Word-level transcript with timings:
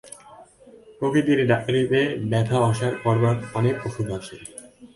প্রকৃতির 0.99 1.39
ডাক্তারিতে 1.51 1.99
ব্যথা 2.31 2.57
অসাড় 2.69 2.95
করবার 3.03 3.35
অনেক 3.59 3.75
ওষুধ 3.87 4.07
আছে। 4.17 4.35